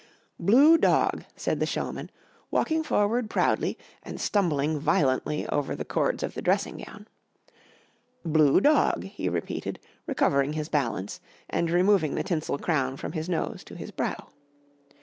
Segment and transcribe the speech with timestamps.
[0.49, 2.09] ]"Blue dog," said the showman,
[2.49, 7.07] walking forward proudly and stumbling violently over the cords of the dressing gown.
[8.25, 11.19] "Blue dog," he repeated, recovering his balance
[11.51, 14.29] and removing the tinsel crown from his nose to his brow.